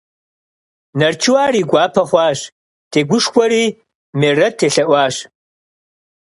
Нарчу 0.97 1.31
ар 1.45 1.53
и 1.61 1.63
гуапэ 1.69 2.03
хъуащ, 2.09 2.39
тегушхуэри 2.91 3.63
Мерэт 4.19 4.57
елъэӀуащ. 4.67 5.15